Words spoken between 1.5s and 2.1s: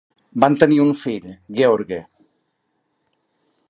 Gheorghe.